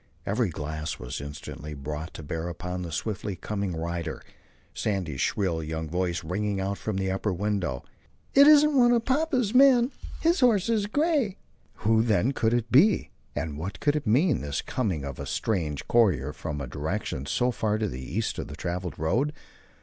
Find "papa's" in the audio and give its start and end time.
9.05-9.53